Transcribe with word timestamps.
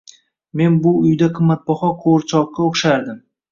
Men 0.61 0.77
bu 0.85 0.93
uyda 1.01 1.29
qimmatbaho 1.37 1.93
qo`g`irchoqqa 2.01 2.69
o`xshardim 2.73 3.25